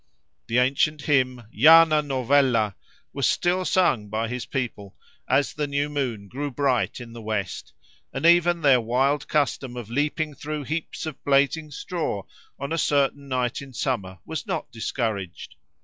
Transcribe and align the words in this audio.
The 0.47 0.57
ancient 0.57 1.03
hymn—Fana 1.03 2.03
Novella!—was 2.03 3.27
still 3.29 3.63
sung 3.63 4.07
by 4.09 4.27
his 4.27 4.47
people, 4.47 4.95
as 5.29 5.53
the 5.53 5.67
new 5.67 5.89
moon 5.89 6.27
grew 6.27 6.49
bright 6.49 6.99
in 6.99 7.13
the 7.13 7.21
west, 7.21 7.71
and 8.11 8.25
even 8.25 8.61
their 8.61 8.81
wild 8.81 9.27
custom 9.27 9.77
of 9.77 9.91
leaping 9.91 10.33
through 10.33 10.63
heaps 10.63 11.05
of 11.05 11.23
blazing 11.23 11.69
straw 11.69 12.23
on 12.57 12.73
a 12.73 12.79
certain 12.79 13.27
night 13.27 13.61
in 13.61 13.73
summer 13.73 14.17
was 14.25 14.47
not 14.47 14.71
discouraged. 14.71 15.53